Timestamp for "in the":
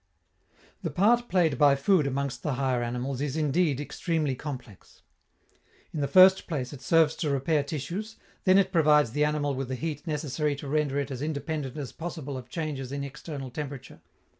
5.93-6.07